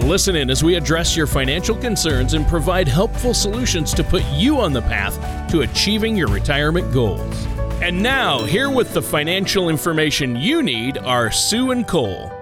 [0.00, 4.58] Listen in as we address your financial concerns and provide helpful solutions to put you
[4.58, 7.46] on the path to achieving your retirement goals.
[7.80, 12.32] And now, here with the financial information you need are Sue and Cole.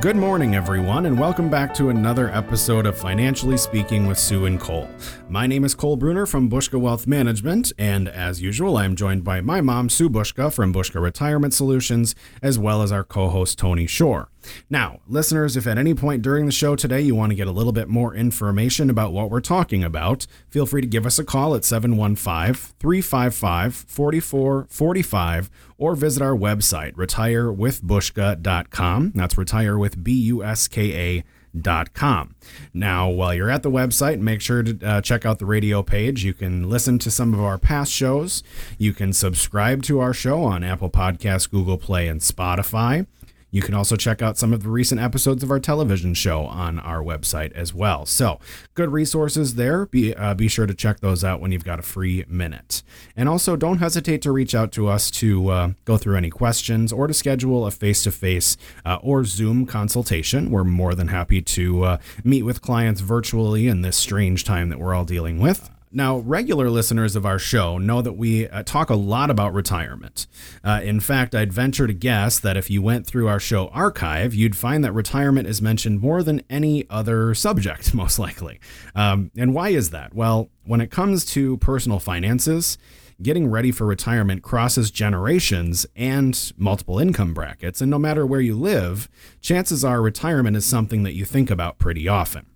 [0.00, 4.60] Good morning, everyone, and welcome back to another episode of Financially Speaking with Sue and
[4.60, 4.88] Cole.
[5.28, 9.40] My name is Cole Bruner from Buska Wealth Management, and as usual, I'm joined by
[9.40, 13.86] my mom, Sue Buska from Buska Retirement Solutions, as well as our co host, Tony
[13.86, 14.30] Shore.
[14.70, 17.52] Now, listeners, if at any point during the show today you want to get a
[17.52, 21.24] little bit more information about what we're talking about, feel free to give us a
[21.24, 29.12] call at 715 355 4445 or visit our website, retirewithbuska.com.
[29.14, 31.24] That's retire with B U S K A.
[31.58, 32.34] Dot com.
[32.74, 36.22] Now, while you're at the website, make sure to uh, check out the radio page.
[36.22, 38.42] You can listen to some of our past shows.
[38.76, 43.06] You can subscribe to our show on Apple Podcasts, Google Play, and Spotify.
[43.50, 46.78] You can also check out some of the recent episodes of our television show on
[46.78, 48.04] our website as well.
[48.06, 48.40] So,
[48.74, 49.86] good resources there.
[49.86, 52.82] Be, uh, be sure to check those out when you've got a free minute.
[53.16, 56.92] And also, don't hesitate to reach out to us to uh, go through any questions
[56.92, 58.56] or to schedule a face to face
[59.02, 60.50] or Zoom consultation.
[60.50, 64.78] We're more than happy to uh, meet with clients virtually in this strange time that
[64.78, 65.70] we're all dealing with.
[65.90, 70.26] Now, regular listeners of our show know that we uh, talk a lot about retirement.
[70.62, 74.34] Uh, in fact, I'd venture to guess that if you went through our show archive,
[74.34, 78.60] you'd find that retirement is mentioned more than any other subject, most likely.
[78.94, 80.14] Um, and why is that?
[80.14, 82.76] Well, when it comes to personal finances,
[83.20, 87.80] getting ready for retirement crosses generations and multiple income brackets.
[87.80, 89.08] And no matter where you live,
[89.40, 92.46] chances are retirement is something that you think about pretty often.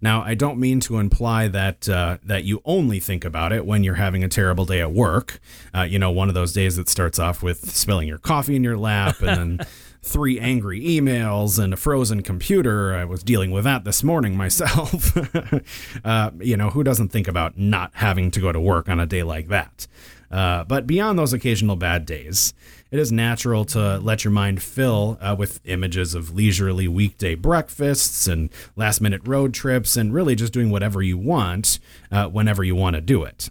[0.00, 3.82] Now, I don't mean to imply that uh, that you only think about it when
[3.84, 5.40] you're having a terrible day at work.
[5.74, 8.64] Uh, you know, one of those days that starts off with spilling your coffee in
[8.64, 9.66] your lap and then
[10.04, 12.94] three angry emails and a frozen computer.
[12.94, 15.16] I was dealing with that this morning myself.
[16.04, 19.06] uh, you know, who doesn't think about not having to go to work on a
[19.06, 19.86] day like that?
[20.30, 22.54] Uh, but beyond those occasional bad days,
[22.90, 28.26] it is natural to let your mind fill uh, with images of leisurely weekday breakfasts
[28.26, 31.78] and last minute road trips and really just doing whatever you want
[32.10, 33.48] uh, whenever you want to do it.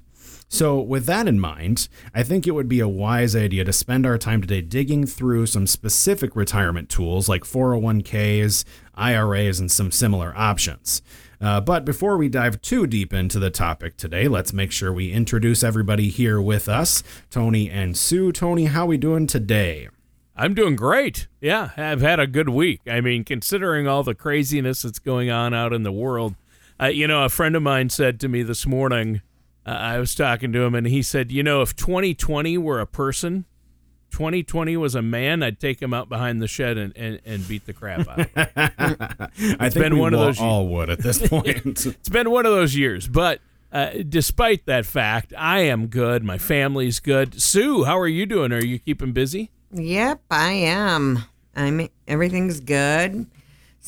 [0.53, 4.05] So, with that in mind, I think it would be a wise idea to spend
[4.05, 10.31] our time today digging through some specific retirement tools like 401ks, IRAs, and some similar
[10.37, 11.01] options.
[11.41, 15.11] Uh, but before we dive too deep into the topic today, let's make sure we
[15.11, 18.31] introduce everybody here with us, Tony and Sue.
[18.31, 19.89] Tony, how we doing today?
[20.35, 21.27] I'm doing great.
[21.41, 22.81] Yeah, I've had a good week.
[22.85, 26.35] I mean, considering all the craziness that's going on out in the world,
[26.79, 29.23] uh, you know, a friend of mine said to me this morning,
[29.65, 32.87] uh, I was talking to him, and he said, you know, if 2020 were a
[32.87, 33.45] person,
[34.11, 37.65] 2020 was a man, I'd take him out behind the shed and, and, and beat
[37.65, 38.47] the crap out of him.
[39.59, 41.47] I think been we one of those all would at this point.
[41.85, 43.39] it's been one of those years, but
[43.71, 46.23] uh, despite that fact, I am good.
[46.23, 47.41] My family's good.
[47.41, 48.51] Sue, how are you doing?
[48.51, 49.49] Are you keeping busy?
[49.71, 51.23] Yep, I am.
[51.55, 53.25] I'm everything's good.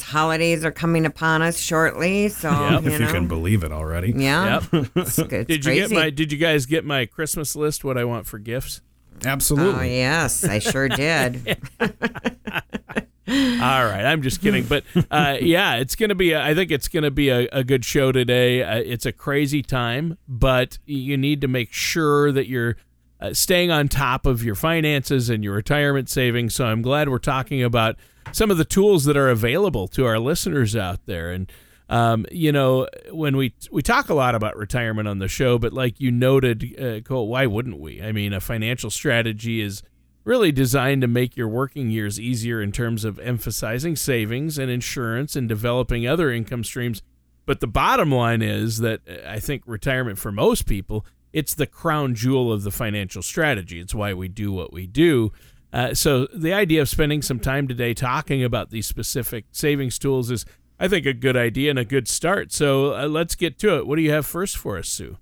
[0.02, 2.84] Holidays are coming upon us shortly, so yep.
[2.84, 4.14] you if you can believe it already.
[4.16, 4.62] Yeah.
[4.72, 4.88] Yep.
[4.96, 6.10] It's, it's did you get my?
[6.10, 7.84] Did you guys get my Christmas list?
[7.84, 8.82] What I want for gifts?
[9.24, 9.80] Absolutely.
[9.80, 11.58] Oh, yes, I sure did.
[13.28, 16.34] All right, I'm just kidding, but uh, yeah, it's gonna be.
[16.34, 18.62] A, I think it's gonna be a, a good show today.
[18.62, 22.78] Uh, it's a crazy time, but you need to make sure that you're
[23.20, 26.54] uh, staying on top of your finances and your retirement savings.
[26.54, 27.96] So I'm glad we're talking about
[28.32, 31.32] some of the tools that are available to our listeners out there.
[31.32, 31.52] And
[31.88, 35.72] um, you know, when we we talk a lot about retirement on the show, but
[35.74, 38.02] like you noted, uh, Cole, why wouldn't we?
[38.02, 39.84] I mean, a financial strategy is
[40.24, 45.36] really designed to make your working years easier in terms of emphasizing savings and insurance
[45.36, 47.04] and developing other income streams.
[47.46, 51.68] But the bottom line is that uh, I think retirement for most people, it's the
[51.68, 53.80] crown jewel of the financial strategy.
[53.80, 55.32] It's why we do what we do.
[55.76, 60.32] Uh, so the idea of spending some time today talking about these specific savings tools
[60.32, 60.46] is,
[60.80, 62.54] I think, a good idea and a good start.
[62.54, 63.86] So uh, let's get to it.
[63.86, 65.18] What do you have first for us, Sue?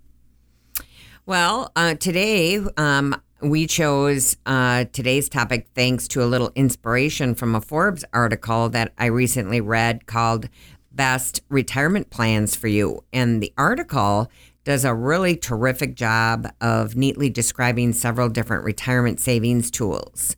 [1.25, 7.55] Well, uh, today um, we chose uh, today's topic thanks to a little inspiration from
[7.55, 10.49] a Forbes article that I recently read called
[10.91, 13.03] best retirement plans for you.
[13.11, 14.29] And the article
[14.65, 20.35] does a really terrific job of neatly describing several different retirement savings tools.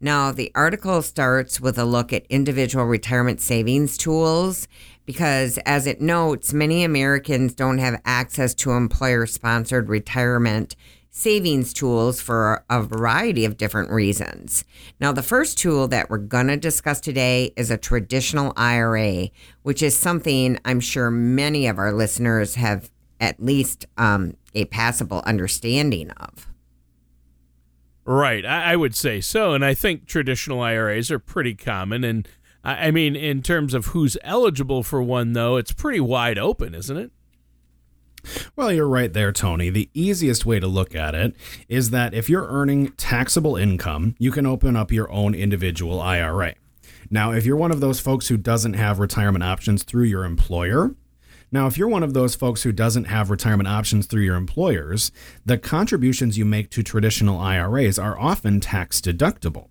[0.00, 4.68] Now, the article starts with a look at individual retirement savings tools
[5.06, 10.76] because, as it notes, many Americans don't have access to employer sponsored retirement
[11.10, 14.64] savings tools for a variety of different reasons.
[15.00, 19.30] Now, the first tool that we're going to discuss today is a traditional IRA,
[19.62, 25.22] which is something I'm sure many of our listeners have at least um, a passable
[25.24, 26.48] understanding of.
[28.08, 32.04] Right, I, I, would say so, and I think traditional IRAs are pretty common.
[32.04, 32.28] And
[32.62, 36.72] I, I mean, in terms of who's eligible for one, though, it's pretty wide open,
[36.72, 37.10] isn't it?
[38.54, 39.70] Well, you're right there, Tony.
[39.70, 41.34] The easiest way to look at it
[41.68, 46.54] is that if you're earning taxable income, you can open up your own individual IRA.
[47.10, 50.94] Now, if you're one of those folks who doesn't have retirement options through your employer,
[51.52, 55.12] now, if you're one of those folks who doesn't have retirement options through your employers,
[55.44, 59.68] the contributions you make to traditional IRAs are often tax deductible.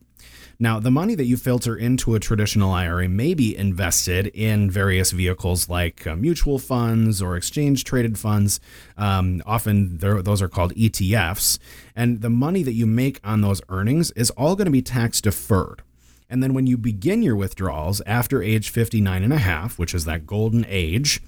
[0.58, 5.12] Now, the money that you filter into a traditional IRA may be invested in various
[5.12, 8.62] vehicles like uh, mutual funds or exchange traded funds.
[8.98, 11.60] Um, often those are called ETFs.
[11.94, 15.20] And the money that you make on those earnings is all going to be tax
[15.20, 15.82] deferred.
[16.30, 20.06] And then when you begin your withdrawals after age 59 and a half, which is
[20.06, 21.22] that golden age,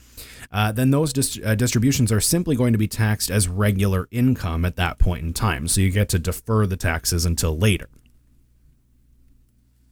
[0.51, 4.65] uh, then those dis- uh, distributions are simply going to be taxed as regular income
[4.65, 5.67] at that point in time.
[5.67, 7.89] So you get to defer the taxes until later.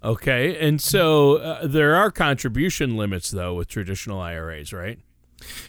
[0.03, 4.99] Okay, and so uh, there are contribution limits though with traditional IRAs, right?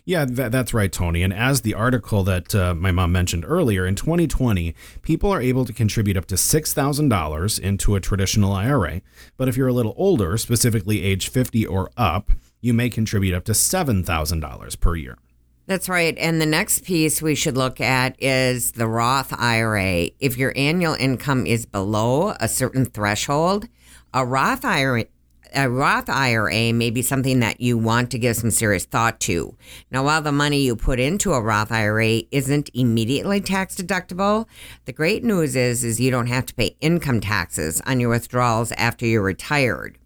[0.05, 1.23] Yeah, that, that's right, Tony.
[1.23, 5.64] And as the article that uh, my mom mentioned earlier, in 2020, people are able
[5.64, 9.02] to contribute up to $6,000 into a traditional IRA.
[9.37, 12.31] But if you're a little older, specifically age 50 or up,
[12.61, 15.19] you may contribute up to $7,000 per year.
[15.67, 16.17] That's right.
[16.17, 20.11] And the next piece we should look at is the Roth IRA.
[20.20, 23.69] If your annual income is below a certain threshold,
[24.14, 25.06] a Roth IRA
[25.54, 29.56] a Roth IRA may be something that you want to give some serious thought to.
[29.90, 34.46] Now, while the money you put into a Roth IRA isn't immediately tax deductible,
[34.84, 38.72] the great news is is you don't have to pay income taxes on your withdrawals
[38.72, 39.98] after you're retired.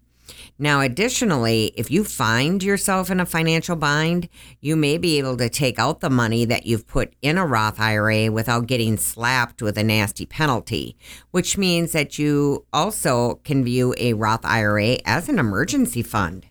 [0.61, 4.29] Now, additionally, if you find yourself in a financial bind,
[4.59, 7.79] you may be able to take out the money that you've put in a Roth
[7.79, 10.95] IRA without getting slapped with a nasty penalty,
[11.31, 16.45] which means that you also can view a Roth IRA as an emergency fund.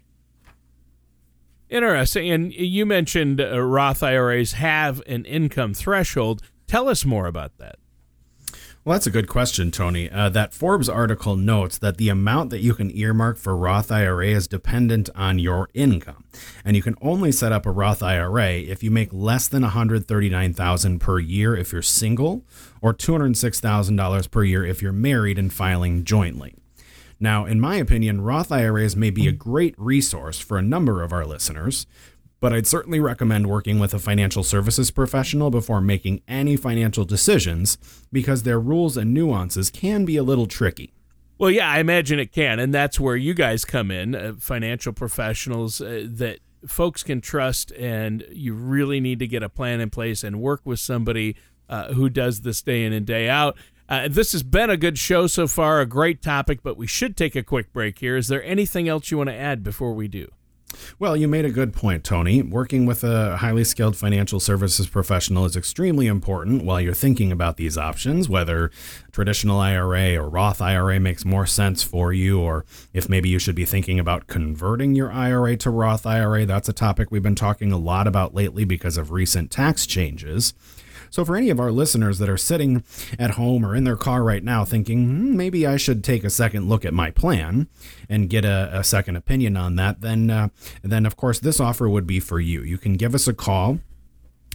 [1.68, 2.32] Interesting.
[2.32, 6.42] And you mentioned uh, Roth IRAs have an income threshold.
[6.66, 7.76] Tell us more about that.
[8.82, 10.08] Well, that's a good question, Tony.
[10.08, 14.28] Uh, that Forbes article notes that the amount that you can earmark for Roth IRA
[14.28, 16.24] is dependent on your income,
[16.64, 20.98] and you can only set up a Roth IRA if you make less than 139,000
[20.98, 22.42] per year if you're single,
[22.80, 26.54] or $206,000 per year if you're married and filing jointly.
[27.22, 31.12] Now, in my opinion, Roth IRAs may be a great resource for a number of
[31.12, 31.86] our listeners,
[32.40, 37.78] but I'd certainly recommend working with a financial services professional before making any financial decisions
[38.10, 40.94] because their rules and nuances can be a little tricky.
[41.38, 42.58] Well, yeah, I imagine it can.
[42.58, 47.72] And that's where you guys come in, uh, financial professionals uh, that folks can trust.
[47.72, 51.36] And you really need to get a plan in place and work with somebody
[51.68, 53.56] uh, who does this day in and day out.
[53.88, 57.16] Uh, this has been a good show so far, a great topic, but we should
[57.16, 58.16] take a quick break here.
[58.16, 60.30] Is there anything else you want to add before we do?
[60.98, 62.42] Well, you made a good point, Tony.
[62.42, 67.56] Working with a highly skilled financial services professional is extremely important while you're thinking about
[67.56, 68.70] these options, whether
[69.12, 73.54] traditional IRA or Roth IRA makes more sense for you, or if maybe you should
[73.54, 76.44] be thinking about converting your IRA to Roth IRA.
[76.44, 80.54] That's a topic we've been talking a lot about lately because of recent tax changes.
[81.10, 82.84] So, for any of our listeners that are sitting
[83.18, 86.30] at home or in their car right now thinking, hmm, maybe I should take a
[86.30, 87.68] second look at my plan
[88.08, 90.48] and get a, a second opinion on that, then, uh,
[90.82, 92.62] then of course, this offer would be for you.
[92.62, 93.80] You can give us a call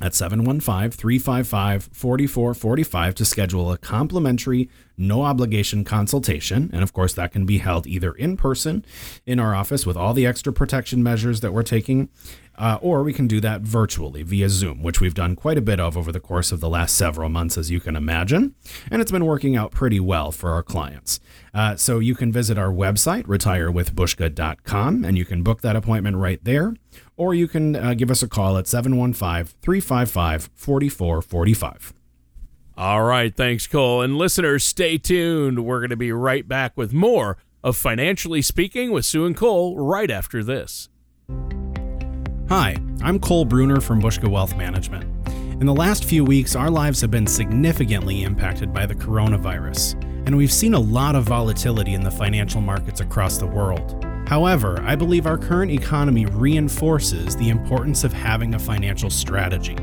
[0.02, 6.70] at 715 355 4445 to schedule a complimentary, no obligation consultation.
[6.74, 8.86] And of course, that can be held either in person
[9.26, 12.10] in our office with all the extra protection measures that we're taking,
[12.58, 15.80] uh, or we can do that virtually via Zoom, which we've done quite a bit
[15.80, 18.56] of over the course of the last several months, as you can imagine.
[18.90, 21.20] And it's been working out pretty well for our clients.
[21.54, 26.44] Uh, so you can visit our website, retirewithbuska.com, and you can book that appointment right
[26.44, 26.76] there.
[27.18, 31.94] Or you can uh, give us a call at 715 355 4445.
[32.78, 33.34] All right.
[33.34, 34.02] Thanks, Cole.
[34.02, 35.66] And listeners, stay tuned.
[35.66, 39.78] We're going to be right back with more of Financially Speaking with Sue and Cole
[39.80, 40.90] right after this.
[42.50, 45.06] Hi, I'm Cole Bruner from Buska Wealth Management.
[45.60, 49.96] In the last few weeks, our lives have been significantly impacted by the coronavirus,
[50.28, 54.06] and we've seen a lot of volatility in the financial markets across the world.
[54.28, 59.78] However, I believe our current economy reinforces the importance of having a financial strategy.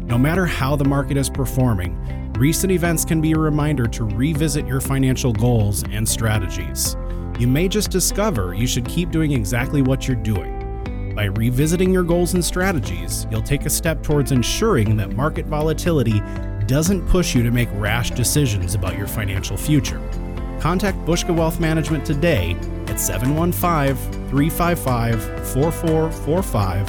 [0.00, 4.66] No matter how the market is performing, recent events can be a reminder to revisit
[4.66, 6.96] your financial goals and strategies.
[7.38, 10.61] You may just discover you should keep doing exactly what you're doing.
[11.14, 16.22] By revisiting your goals and strategies, you'll take a step towards ensuring that market volatility
[16.66, 20.00] doesn't push you to make rash decisions about your financial future.
[20.58, 23.96] Contact Buska Wealth Management today at 715
[24.30, 26.88] 355 4445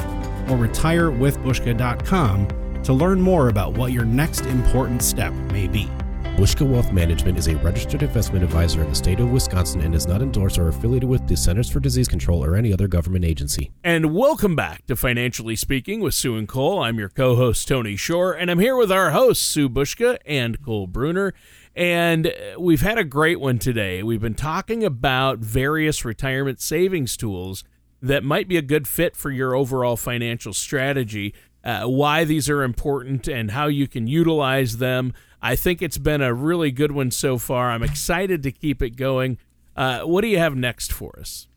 [0.49, 2.47] or retirewithbuska.com
[2.83, 5.89] to learn more about what your next important step may be.
[6.35, 10.07] Buska Wealth Management is a registered investment advisor in the state of Wisconsin and is
[10.07, 13.71] not endorsed or affiliated with the Centers for Disease Control or any other government agency.
[13.83, 16.79] And welcome back to Financially Speaking with Sue and Cole.
[16.79, 20.59] I'm your co host, Tony Shore, and I'm here with our hosts, Sue Buska and
[20.59, 21.35] Cole Bruner.
[21.75, 24.01] And uh, we've had a great one today.
[24.01, 27.63] We've been talking about various retirement savings tools
[28.01, 32.63] that might be a good fit for your overall financial strategy, uh, why these are
[32.63, 35.13] important, and how you can utilize them.
[35.41, 37.71] I think it's been a really good one so far.
[37.71, 39.37] I'm excited to keep it going.
[39.75, 41.47] Uh, what do you have next for us?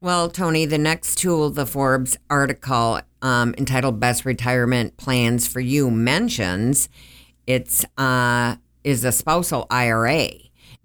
[0.00, 5.90] Well, Tony, the next tool, the Forbes article um, entitled "Best Retirement Plans for You"
[5.90, 6.88] mentions
[7.48, 10.28] it's uh, is a spousal IRA.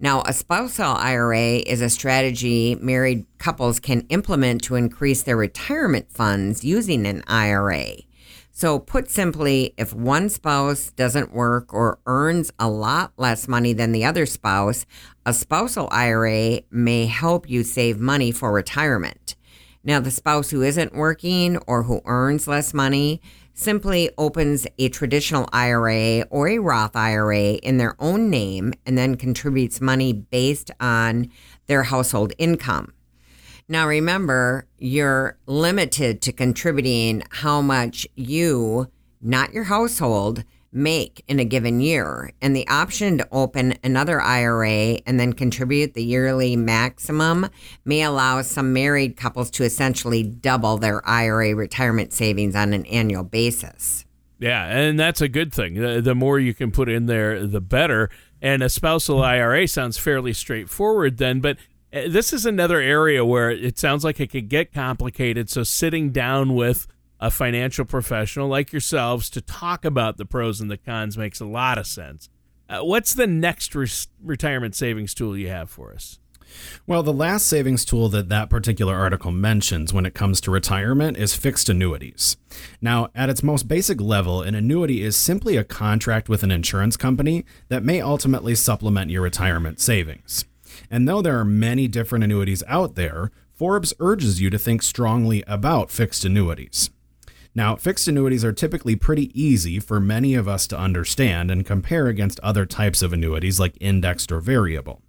[0.00, 6.10] Now, a spousal IRA is a strategy married couples can implement to increase their retirement
[6.10, 7.98] funds using an IRA.
[8.56, 13.90] So, put simply, if one spouse doesn't work or earns a lot less money than
[13.90, 14.86] the other spouse,
[15.26, 19.34] a spousal IRA may help you save money for retirement.
[19.82, 23.20] Now, the spouse who isn't working or who earns less money
[23.54, 29.16] simply opens a traditional IRA or a Roth IRA in their own name and then
[29.16, 31.28] contributes money based on
[31.66, 32.93] their household income.
[33.68, 38.90] Now, remember, you're limited to contributing how much you,
[39.22, 40.44] not your household,
[40.74, 42.32] make in a given year.
[42.42, 47.48] And the option to open another IRA and then contribute the yearly maximum
[47.84, 53.22] may allow some married couples to essentially double their IRA retirement savings on an annual
[53.22, 54.04] basis.
[54.40, 56.02] Yeah, and that's a good thing.
[56.02, 58.10] The, more you can put in there, the better.
[58.42, 61.56] And a spousal IRA sounds fairly straightforward then, but
[61.94, 65.48] this is another area where it sounds like it could get complicated.
[65.48, 66.86] So sitting down with
[67.20, 71.46] a financial professional like yourselves to talk about the pros and the cons makes a
[71.46, 72.28] lot of sense.
[72.68, 73.88] Uh, what's the next re-
[74.22, 76.18] retirement savings tool you have for us?
[76.86, 81.16] Well, the last savings tool that that particular article mentions when it comes to retirement
[81.16, 82.36] is fixed annuities.
[82.80, 86.96] Now, at its most basic level, an annuity is simply a contract with an insurance
[86.96, 90.44] company that may ultimately supplement your retirement savings.
[90.94, 95.42] And though there are many different annuities out there, Forbes urges you to think strongly
[95.48, 96.88] about fixed annuities.
[97.52, 102.06] Now, fixed annuities are typically pretty easy for many of us to understand and compare
[102.06, 105.02] against other types of annuities like indexed or variable.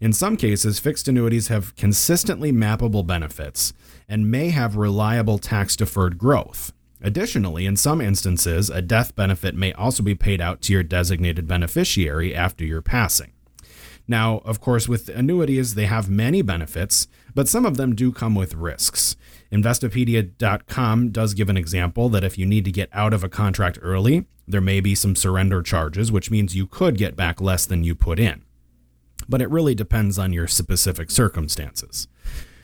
[0.00, 3.72] In some cases, fixed annuities have consistently mappable benefits
[4.08, 6.72] and may have reliable tax deferred growth.
[7.00, 11.46] Additionally, in some instances, a death benefit may also be paid out to your designated
[11.46, 13.30] beneficiary after your passing.
[14.08, 18.34] Now, of course, with annuities, they have many benefits, but some of them do come
[18.34, 19.16] with risks.
[19.52, 23.78] Investopedia.com does give an example that if you need to get out of a contract
[23.82, 27.84] early, there may be some surrender charges, which means you could get back less than
[27.84, 28.42] you put in.
[29.28, 32.08] But it really depends on your specific circumstances.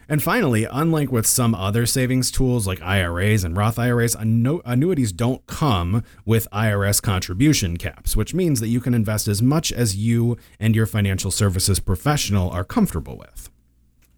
[0.08, 5.46] And finally, unlike with some other savings tools like IRAs and Roth IRAs, annuities don't
[5.46, 10.36] come with IRS contribution caps, which means that you can invest as much as you
[10.60, 13.50] and your financial services professional are comfortable with.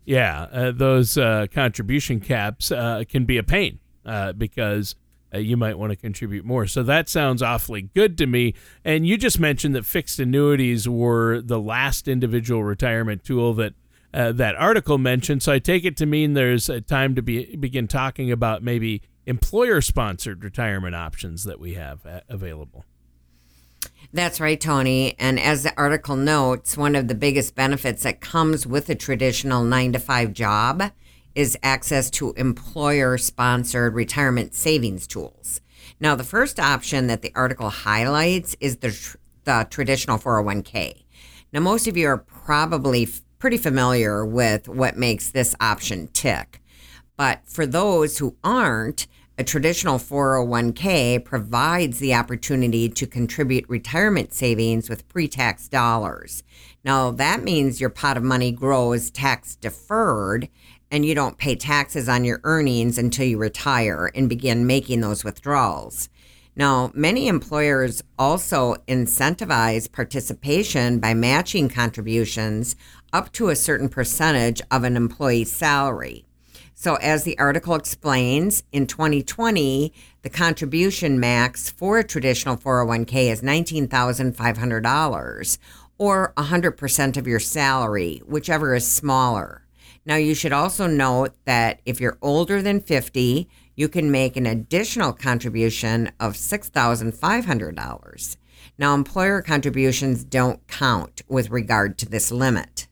[0.04, 4.94] Yeah, uh, those uh, contribution caps uh, can be a pain uh, because
[5.34, 6.66] uh, you might want to contribute more.
[6.66, 8.54] So that sounds awfully good to me.
[8.84, 13.74] And you just mentioned that fixed annuities were the last individual retirement tool that
[14.16, 15.42] uh, that article mentioned.
[15.42, 19.02] So I take it to mean there's a time to be begin talking about maybe
[19.26, 22.84] employer sponsored retirement options that we have available.
[24.12, 25.14] That's right, Tony.
[25.18, 29.64] And as the article notes, one of the biggest benefits that comes with a traditional
[29.64, 30.90] nine to five job
[31.34, 35.60] is access to employer sponsored retirement savings tools.
[36.00, 41.04] Now, the first option that the article highlights is the, the traditional 401k.
[41.52, 43.06] Now, most of you are probably
[43.38, 46.60] pretty familiar with what makes this option tick.
[47.16, 49.06] But for those who aren't,
[49.38, 56.42] a traditional 401k provides the opportunity to contribute retirement savings with pre tax dollars.
[56.84, 60.48] Now, that means your pot of money grows tax deferred
[60.90, 65.24] and you don't pay taxes on your earnings until you retire and begin making those
[65.24, 66.08] withdrawals.
[66.54, 72.76] Now, many employers also incentivize participation by matching contributions
[73.16, 76.26] up to a certain percentage of an employee's salary.
[76.74, 83.40] So, as the article explains, in 2020, the contribution max for a traditional 401k is
[83.40, 85.58] $19,500
[85.96, 89.62] or 100% of your salary, whichever is smaller.
[90.04, 94.44] Now, you should also note that if you're older than 50, you can make an
[94.44, 98.36] additional contribution of $6,500.
[98.76, 102.88] Now, employer contributions don't count with regard to this limit.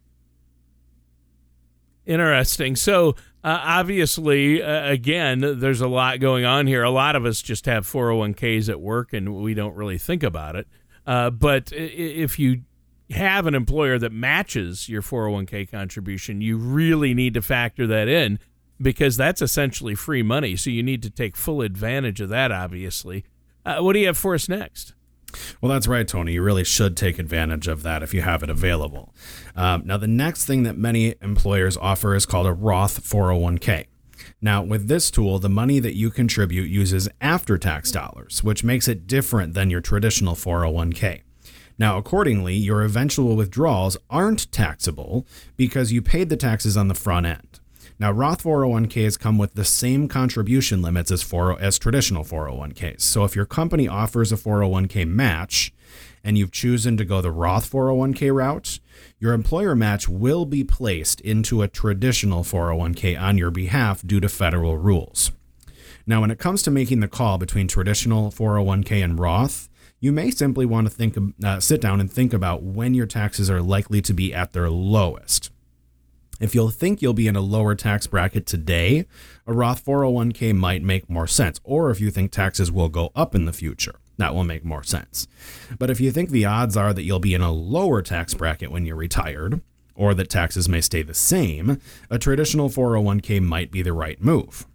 [2.06, 2.76] Interesting.
[2.76, 6.82] So, uh, obviously, uh, again, there's a lot going on here.
[6.82, 10.56] A lot of us just have 401ks at work and we don't really think about
[10.56, 10.66] it.
[11.06, 12.62] Uh, but if you
[13.10, 18.38] have an employer that matches your 401k contribution, you really need to factor that in
[18.80, 20.56] because that's essentially free money.
[20.56, 23.24] So you need to take full advantage of that, obviously.
[23.64, 24.94] Uh, what do you have for us next?
[25.60, 26.32] Well, that's right, Tony.
[26.32, 29.14] You really should take advantage of that if you have it available.
[29.56, 33.86] Um, now, the next thing that many employers offer is called a Roth 401k.
[34.40, 38.88] Now, with this tool, the money that you contribute uses after tax dollars, which makes
[38.88, 41.22] it different than your traditional 401k.
[41.78, 45.26] Now, accordingly, your eventual withdrawals aren't taxable
[45.56, 47.53] because you paid the taxes on the front end.
[47.98, 53.02] Now, Roth 401ks come with the same contribution limits as, for, as traditional 401ks.
[53.02, 55.72] So, if your company offers a 401k match
[56.24, 58.80] and you've chosen to go the Roth 401k route,
[59.20, 64.28] your employer match will be placed into a traditional 401k on your behalf due to
[64.28, 65.30] federal rules.
[66.06, 69.68] Now, when it comes to making the call between traditional 401k and Roth,
[70.00, 73.48] you may simply want to think, uh, sit down and think about when your taxes
[73.48, 75.50] are likely to be at their lowest.
[76.40, 79.06] If you'll think you'll be in a lower tax bracket today,
[79.46, 81.60] a Roth 401k might make more sense.
[81.62, 84.82] Or if you think taxes will go up in the future, that will make more
[84.82, 85.28] sense.
[85.78, 88.70] But if you think the odds are that you'll be in a lower tax bracket
[88.70, 89.60] when you're retired,
[89.94, 94.66] or that taxes may stay the same, a traditional 401k might be the right move.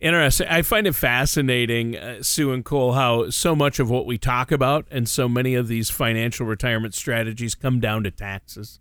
[0.00, 0.46] Interesting.
[0.48, 4.52] I find it fascinating, uh, Sue and Cole, how so much of what we talk
[4.52, 8.80] about and so many of these financial retirement strategies come down to taxes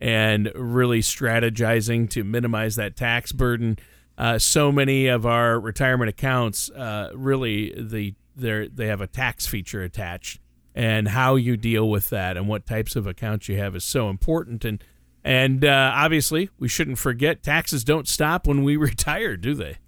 [0.00, 3.78] and really strategizing to minimize that tax burden.
[4.16, 9.82] Uh, so many of our retirement accounts uh, really the they have a tax feature
[9.82, 10.40] attached,
[10.74, 14.10] and how you deal with that and what types of accounts you have is so
[14.10, 14.64] important.
[14.64, 14.82] And
[15.24, 19.78] and uh, obviously, we shouldn't forget taxes don't stop when we retire, do they?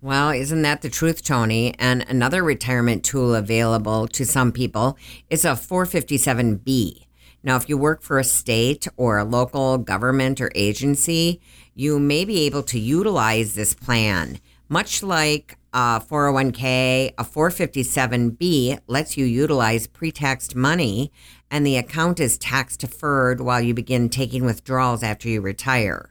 [0.00, 1.74] Well, isn't that the truth, Tony?
[1.78, 4.96] And another retirement tool available to some people
[5.30, 7.05] is a 457B.
[7.42, 11.40] Now, if you work for a state or a local government or agency,
[11.74, 14.40] you may be able to utilize this plan.
[14.68, 21.12] Much like uh, oh a 401k, a 457b lets you utilize pre taxed money,
[21.50, 26.10] and the account is tax deferred while you begin taking withdrawals after you retire.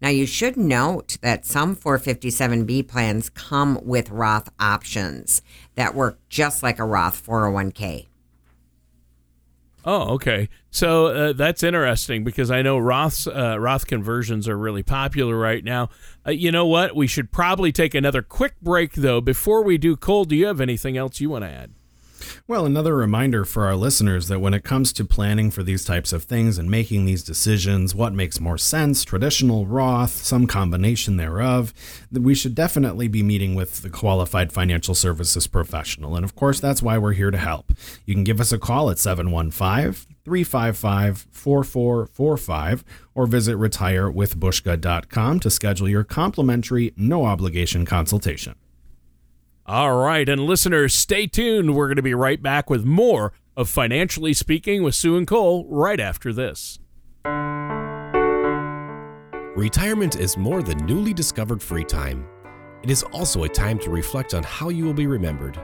[0.00, 5.42] Now, you should note that some 457b plans come with Roth options
[5.76, 8.06] that work just like a Roth 401k.
[9.84, 10.48] Oh, okay.
[10.70, 15.64] So uh, that's interesting because I know Roth's uh, Roth conversions are really popular right
[15.64, 15.88] now.
[16.26, 16.94] Uh, you know what?
[16.94, 19.20] We should probably take another quick break though.
[19.20, 21.72] Before we do, Cole, do you have anything else you want to add?
[22.46, 26.12] Well, another reminder for our listeners that when it comes to planning for these types
[26.12, 31.72] of things and making these decisions, what makes more sense, traditional, Roth, some combination thereof,
[32.10, 36.16] that we should definitely be meeting with the qualified financial services professional.
[36.16, 37.72] And of course, that's why we're here to help.
[38.04, 45.88] You can give us a call at 715 355 4445 or visit retirewithbuska.com to schedule
[45.88, 48.54] your complimentary, no obligation consultation.
[49.64, 51.76] All right, and listeners, stay tuned.
[51.76, 55.66] We're going to be right back with more of Financially Speaking with Sue and Cole
[55.68, 56.80] right after this.
[59.54, 62.26] Retirement is more than newly discovered free time.
[62.82, 65.60] It is also a time to reflect on how you will be remembered.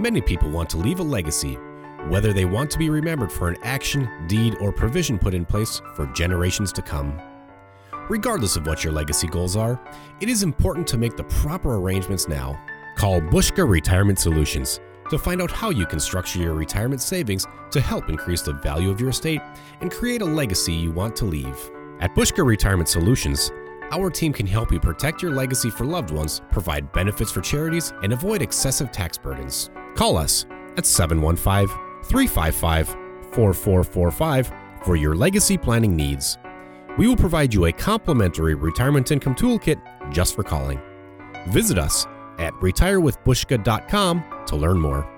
[0.00, 1.54] Many people want to leave a legacy,
[2.08, 5.80] whether they want to be remembered for an action, deed, or provision put in place
[5.94, 7.22] for generations to come.
[8.08, 9.80] Regardless of what your legacy goals are,
[10.20, 12.58] it is important to make the proper arrangements now
[13.02, 14.78] Call Buska Retirement Solutions
[15.10, 18.92] to find out how you can structure your retirement savings to help increase the value
[18.92, 19.40] of your estate
[19.80, 21.72] and create a legacy you want to leave.
[21.98, 23.50] At Buska Retirement Solutions,
[23.90, 27.92] our team can help you protect your legacy for loved ones, provide benefits for charities,
[28.04, 29.70] and avoid excessive tax burdens.
[29.96, 32.86] Call us at 715 355
[33.32, 34.52] 4445
[34.84, 36.38] for your legacy planning needs.
[36.96, 40.80] We will provide you a complimentary retirement income toolkit just for calling.
[41.48, 42.06] Visit us
[42.38, 45.08] at retirewithbuska.com to learn more.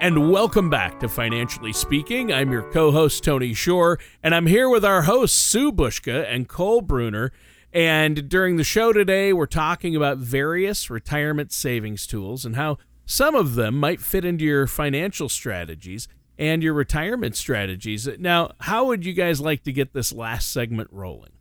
[0.00, 2.32] And welcome back to Financially Speaking.
[2.32, 6.48] I'm your co host, Tony Shore, and I'm here with our hosts, Sue Buska and
[6.48, 7.32] Cole Bruner.
[7.72, 13.34] And during the show today, we're talking about various retirement savings tools and how some
[13.34, 16.08] of them might fit into your financial strategies
[16.38, 18.08] and your retirement strategies.
[18.18, 21.33] Now, how would you guys like to get this last segment rolling?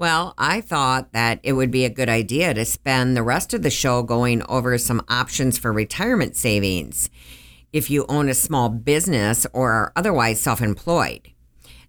[0.00, 3.60] Well, I thought that it would be a good idea to spend the rest of
[3.60, 7.10] the show going over some options for retirement savings
[7.70, 11.28] if you own a small business or are otherwise self employed.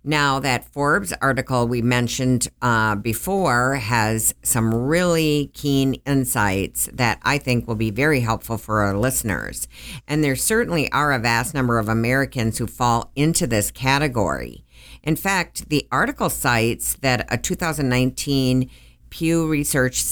[0.04, 7.38] Now, that Forbes article we mentioned uh, before has some really keen insights that I
[7.38, 9.70] think will be very helpful for our listeners.
[10.06, 14.66] And there certainly are a vast number of Americans who fall into this category.
[15.04, 18.70] In fact, the article cites that a 2019
[19.10, 20.04] Pew Research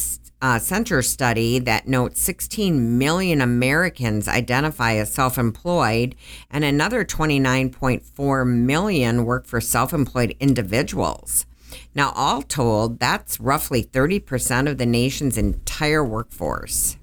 [0.41, 6.15] uh, Center study that notes 16 million Americans identify as self employed,
[6.49, 11.45] and another 29.4 million work for self employed individuals.
[11.93, 16.97] Now, all told, that's roughly 30% of the nation's entire workforce.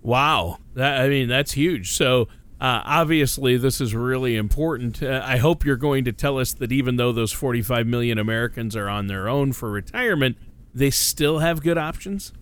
[0.00, 0.58] Wow.
[0.74, 1.92] That, I mean, that's huge.
[1.92, 2.28] So,
[2.62, 5.02] uh, obviously, this is really important.
[5.02, 8.76] Uh, I hope you're going to tell us that even though those 45 million Americans
[8.76, 10.36] are on their own for retirement,
[10.72, 12.32] they still have good options?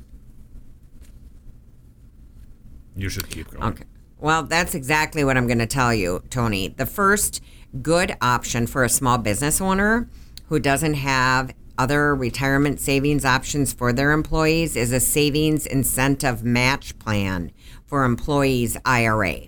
[2.95, 3.63] You should keep going.
[3.63, 3.85] Okay.
[4.19, 6.69] Well, that's exactly what I'm going to tell you, Tony.
[6.69, 7.43] The first
[7.81, 10.07] good option for a small business owner
[10.49, 16.99] who doesn't have other retirement savings options for their employees is a savings incentive match
[16.99, 17.53] plan
[17.87, 19.45] for employees IRA,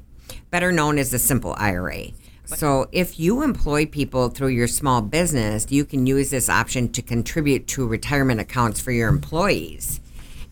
[0.52, 2.08] better known as a simple IRA.
[2.44, 7.00] So, if you employ people through your small business, you can use this option to
[7.00, 10.00] contribute to retirement accounts for your employees.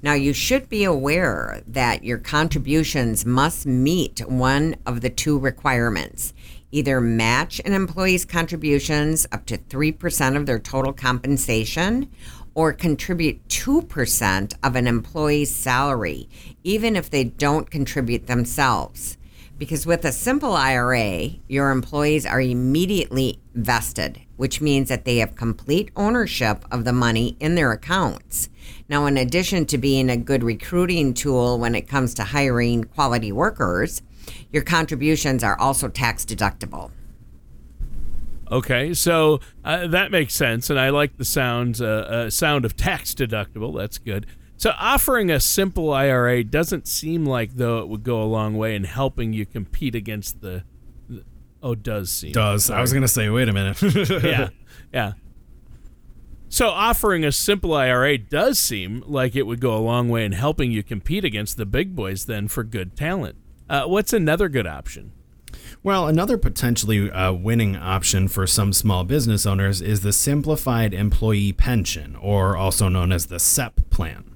[0.02, 6.32] Now, you should be aware that your contributions must meet one of the two requirements
[6.72, 12.08] either match an employee's contributions up to 3% of their total compensation
[12.54, 16.28] or contribute 2% of an employee's salary,
[16.62, 19.18] even if they don't contribute themselves.
[19.60, 25.36] Because with a simple IRA, your employees are immediately vested, which means that they have
[25.36, 28.48] complete ownership of the money in their accounts.
[28.88, 33.32] Now, in addition to being a good recruiting tool when it comes to hiring quality
[33.32, 34.00] workers,
[34.50, 36.90] your contributions are also tax deductible.
[38.50, 42.78] Okay, so uh, that makes sense, and I like the sounds uh, uh, sound of
[42.78, 43.76] tax deductible.
[43.76, 44.26] That's good.
[44.60, 48.76] So offering a simple IRA doesn't seem like though it would go a long way
[48.76, 50.64] in helping you compete against the.
[51.08, 51.24] the
[51.62, 52.78] oh, does seem does Sorry.
[52.78, 53.80] I was gonna say, wait a minute.
[54.22, 54.50] yeah,
[54.92, 55.12] yeah.
[56.50, 60.32] So offering a simple IRA does seem like it would go a long way in
[60.32, 63.36] helping you compete against the big boys then for good talent.
[63.66, 65.12] Uh, what's another good option?
[65.82, 71.54] Well, another potentially uh, winning option for some small business owners is the Simplified Employee
[71.54, 74.30] Pension, or also known as the SEP plan.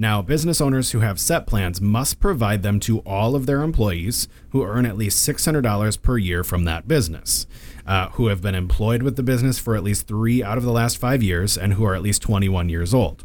[0.00, 4.28] Now, business owners who have SEP plans must provide them to all of their employees
[4.48, 7.46] who earn at least $600 per year from that business,
[7.86, 10.72] uh, who have been employed with the business for at least three out of the
[10.72, 13.24] last five years, and who are at least 21 years old.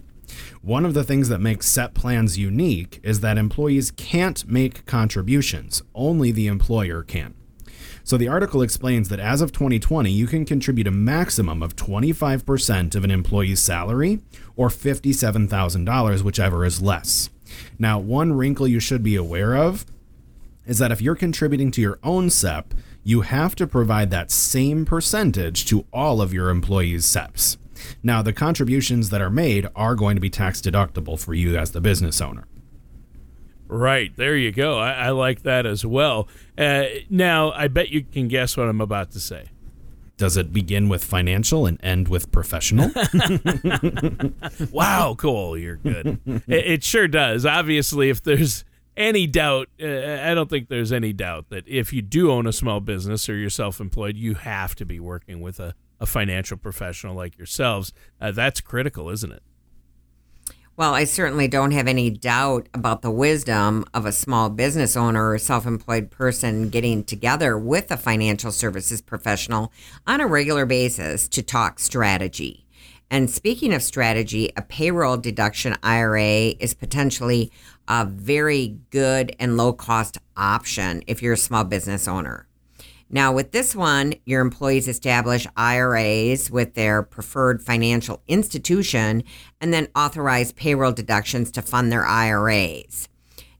[0.61, 5.81] One of the things that makes SEP plans unique is that employees can't make contributions,
[5.93, 7.35] only the employer can.
[8.05, 12.93] So the article explains that as of 2020, you can contribute a maximum of 25%
[12.93, 14.19] of an employee's salary
[14.55, 17.29] or $57,000, whichever is less.
[17.77, 19.85] Now, one wrinkle you should be aware of
[20.65, 24.85] is that if you're contributing to your own SEP, you have to provide that same
[24.85, 27.57] percentage to all of your employees' SEPs.
[28.01, 31.71] Now, the contributions that are made are going to be tax deductible for you as
[31.71, 32.47] the business owner.
[33.67, 34.15] Right.
[34.15, 34.79] There you go.
[34.79, 36.27] I, I like that as well.
[36.57, 39.49] Uh, now, I bet you can guess what I'm about to say.
[40.17, 42.89] Does it begin with financial and end with professional?
[44.71, 46.19] wow, Cole, you're good.
[46.25, 47.45] It, it, sure does.
[47.45, 48.63] Obviously, if there's
[48.95, 52.53] any doubt, uh, I don't think there's any doubt that if you do own a
[52.53, 56.57] small business or you're self employed, you have to be working with a a financial
[56.57, 57.93] professional like yourselves.
[58.19, 59.43] Uh, that's critical, isn't it?
[60.77, 65.29] Well, I certainly don't have any doubt about the wisdom of a small business owner
[65.29, 69.71] or self employed person getting together with a financial services professional
[70.05, 72.65] on a regular basis to talk strategy.
[73.09, 77.53] And speaking of strategy, a payroll deduction IRA is potentially
[77.87, 82.44] a very good and low cost option if you're a small business owner.
[83.09, 89.23] Now, with this one, your employees establish IRAs with their preferred financial institution
[89.61, 93.07] and then authorize payroll deductions to fund their IRAs.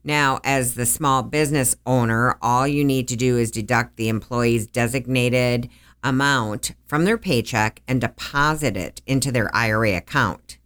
[0.04, 4.68] Now, as the small business owner, all you need to do is deduct the employee's
[4.68, 5.70] designated
[6.04, 10.58] amount from their paycheck and deposit it into their IRA account.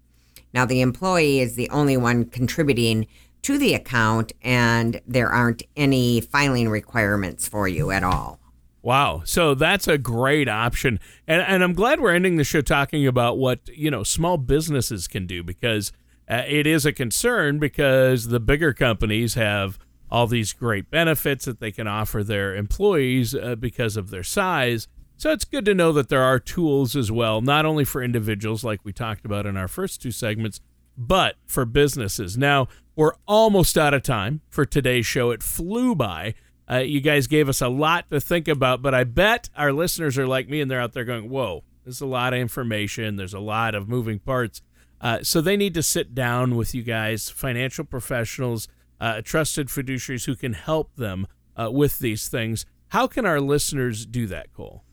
[0.54, 3.08] Now, the employee is the only one contributing
[3.44, 8.39] to the account, and there aren't any filing requirements for you at all.
[8.82, 9.24] Wow.
[9.26, 11.00] So that's a great option.
[11.28, 15.08] And, and I'm glad we're ending the show talking about what, you know, small businesses
[15.08, 15.92] can do because
[16.30, 19.80] uh, it is a concern because the bigger companies have
[20.12, 24.88] all these great benefits that they can offer their employees uh, because of their size.
[25.18, 28.63] So it's good to know that there are tools as well, not only for individuals
[28.63, 30.62] like we talked about in our first two segments,
[30.98, 32.38] but for businesses.
[32.38, 35.32] Now, we're almost out of time for today's show.
[35.32, 36.36] It flew by.
[36.70, 40.18] Uh, you guys gave us a lot to think about, but I bet our listeners
[40.18, 43.16] are like me and they're out there going, whoa, there's a lot of information.
[43.16, 44.62] There's a lot of moving parts.
[45.02, 48.68] Uh, so they need to sit down with you guys, financial professionals,
[49.00, 51.26] uh, trusted fiduciaries who can help them
[51.60, 52.66] uh, with these things.
[52.90, 54.84] How can our listeners do that, Cole?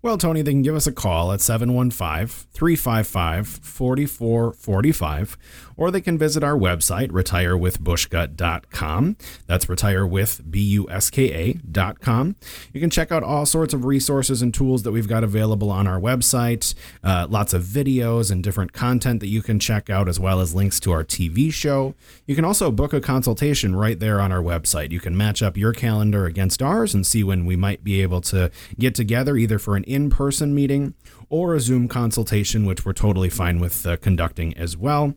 [0.00, 5.38] Well, Tony, they can give us a call at 715 355 4445,
[5.82, 9.16] or they can visit our website, retirewithbuska.com.
[9.48, 12.36] That's retirewithbuska.com.
[12.72, 15.88] You can check out all sorts of resources and tools that we've got available on
[15.88, 20.20] our website, uh, lots of videos and different content that you can check out, as
[20.20, 21.96] well as links to our TV show.
[22.26, 24.92] You can also book a consultation right there on our website.
[24.92, 28.20] You can match up your calendar against ours and see when we might be able
[28.20, 30.94] to get together either for an in person meeting
[31.28, 35.16] or a Zoom consultation, which we're totally fine with uh, conducting as well.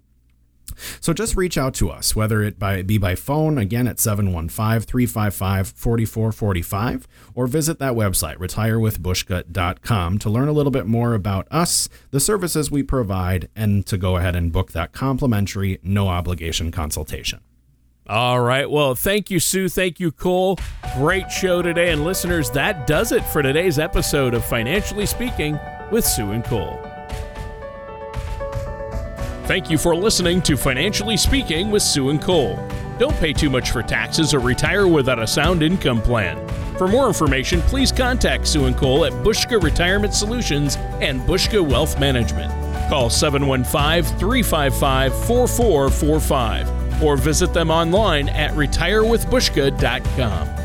[1.00, 4.82] So just reach out to us, whether it by, be by phone, again at 715
[4.82, 11.90] 355 4445, or visit that website, retirewithbuska.com, to learn a little bit more about us,
[12.12, 17.42] the services we provide, and to go ahead and book that complimentary, no obligation consultation.
[18.08, 18.70] All right.
[18.70, 19.68] Well, thank you, Sue.
[19.68, 20.60] Thank you, Cole.
[20.96, 21.92] Great show today.
[21.92, 25.60] And listeners, that does it for today's episode of Financially Speaking
[25.92, 26.95] with Sue and Cole.
[29.46, 32.58] Thank you for listening to Financially Speaking with Sue and Cole.
[32.98, 36.48] Don't pay too much for taxes or retire without a sound income plan.
[36.80, 42.00] For more information, please contact Sue and Cole at Buska Retirement Solutions and Buska Wealth
[42.00, 42.52] Management.
[42.90, 50.55] Call 715 355 4445 or visit them online at retirewithbuska.com.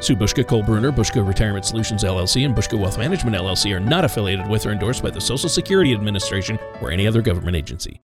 [0.00, 4.04] Sue Buska, Cole Bruner, Buska Retirement Solutions LLC, and Buska Wealth Management LLC are not
[4.04, 7.98] affiliated with or endorsed by the Social Security Administration or any other government agency.